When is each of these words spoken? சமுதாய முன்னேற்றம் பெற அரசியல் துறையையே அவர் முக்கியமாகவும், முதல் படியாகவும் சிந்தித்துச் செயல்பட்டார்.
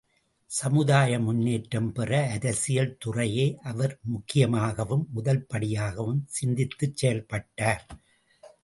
சமுதாய 0.49 1.19
முன்னேற்றம் 1.19 1.91
பெற 1.91 2.11
அரசியல் 2.31 2.97
துறையையே 3.05 3.45
அவர் 3.63 3.99
முக்கியமாகவும், 4.13 5.05
முதல் 5.09 5.45
படியாகவும் 5.45 6.21
சிந்தித்துச் 6.41 6.95
செயல்பட்டார். 6.95 7.85